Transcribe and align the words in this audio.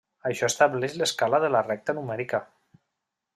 Això 0.27 0.45
estableix 0.51 0.95
l'escala 1.01 1.41
de 1.43 1.51
la 1.57 1.61
recta 1.67 1.97
numèrica. 1.99 2.41